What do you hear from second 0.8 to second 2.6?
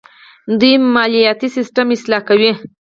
مالیاتي سیستم اصلاح کوي.